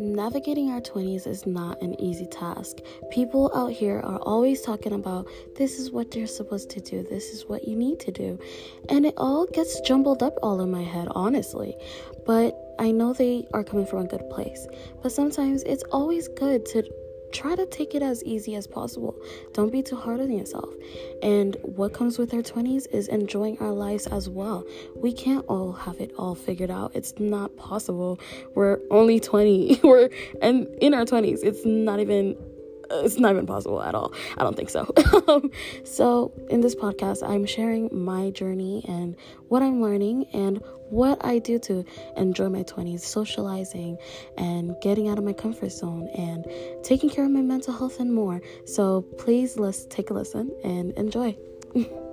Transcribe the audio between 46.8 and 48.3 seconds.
taking care of my mental health and